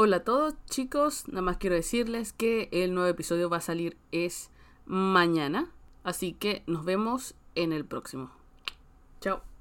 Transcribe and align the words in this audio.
Hola 0.00 0.18
a 0.18 0.20
todos 0.20 0.54
chicos, 0.70 1.26
nada 1.26 1.42
más 1.42 1.56
quiero 1.56 1.74
decirles 1.74 2.32
que 2.32 2.68
el 2.70 2.94
nuevo 2.94 3.08
episodio 3.08 3.50
va 3.50 3.56
a 3.56 3.60
salir 3.60 3.96
es 4.12 4.48
mañana, 4.86 5.72
así 6.04 6.34
que 6.34 6.62
nos 6.68 6.84
vemos 6.84 7.34
en 7.56 7.72
el 7.72 7.84
próximo. 7.84 8.30
Chao. 9.20 9.47